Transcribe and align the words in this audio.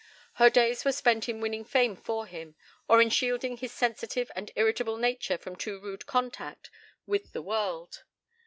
Her 0.41 0.49
days 0.49 0.83
were 0.83 0.93
spent 0.93 1.29
in 1.29 1.41
winning 1.41 1.63
fame 1.63 1.95
for 1.95 2.25
him, 2.25 2.55
or 2.89 3.03
in 3.03 3.11
shielding 3.11 3.57
his 3.57 3.71
sensitive 3.71 4.31
and 4.35 4.49
irritable 4.55 4.97
nature 4.97 5.37
from 5.37 5.55
too 5.55 5.79
rude 5.79 6.07
contact 6.07 6.71
with 7.05 7.33
the 7.33 7.41
world. 7.43 8.03